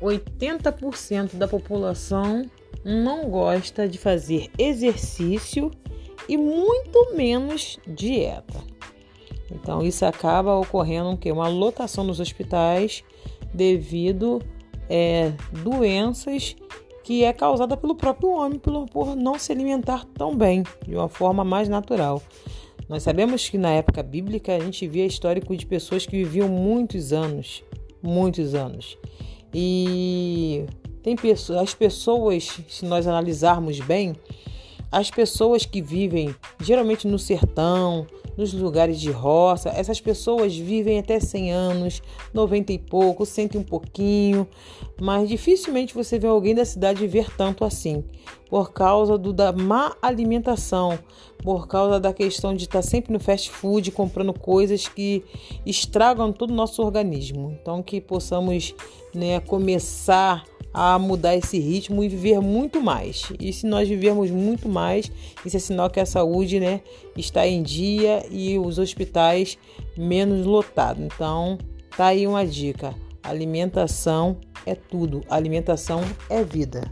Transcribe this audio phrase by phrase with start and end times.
[0.00, 2.44] 80% da população
[2.84, 5.70] não gosta de fazer exercício
[6.28, 8.60] e muito menos dieta.
[9.50, 13.02] Então isso acaba ocorrendo que uma lotação nos hospitais
[13.52, 14.40] devido
[14.88, 15.32] é,
[15.62, 16.56] doenças
[17.02, 21.08] que é causada pelo próprio homem por, por não se alimentar tão bem, de uma
[21.08, 22.22] forma mais natural.
[22.88, 27.12] Nós sabemos que na época bíblica a gente via histórico de pessoas que viviam muitos
[27.12, 27.64] anos,
[28.02, 28.98] muitos anos.
[29.52, 30.66] E
[31.02, 34.14] tem pessoas, as pessoas, se nós analisarmos bem,
[34.90, 39.68] as pessoas que vivem geralmente no sertão, nos lugares de roça.
[39.70, 44.48] Essas pessoas vivem até 100 anos, 90 e pouco, 100 e um pouquinho,
[45.00, 48.04] mas dificilmente você vê alguém da cidade viver tanto assim,
[48.48, 50.98] por causa do, da má alimentação,
[51.38, 55.24] por causa da questão de estar sempre no fast food comprando coisas que
[55.64, 57.56] estragam todo o nosso organismo.
[57.60, 58.74] Então, que possamos
[59.14, 63.24] né, começar a mudar esse ritmo e viver muito mais.
[63.38, 65.10] E se nós vivermos muito mais,
[65.44, 66.80] isso é sinal que a saúde né,
[67.16, 69.58] está em dia e os hospitais
[69.96, 71.02] menos lotados.
[71.02, 71.58] Então,
[71.96, 76.90] tá aí uma dica: alimentação é tudo, alimentação é vida.